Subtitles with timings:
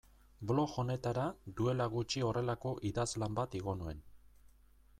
[0.51, 1.25] Blog honetara
[1.59, 4.05] duela gutxi horrelako idazlan bat igo nuen.